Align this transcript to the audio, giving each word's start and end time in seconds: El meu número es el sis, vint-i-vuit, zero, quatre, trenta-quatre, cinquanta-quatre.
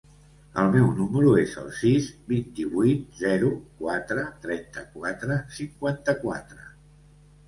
El 0.59 0.69
meu 0.75 0.85
número 0.99 1.33
es 1.41 1.51
el 1.63 1.65
sis, 1.79 2.07
vint-i-vuit, 2.31 3.03
zero, 3.19 3.51
quatre, 3.81 4.23
trenta-quatre, 4.47 5.37
cinquanta-quatre. 5.59 6.65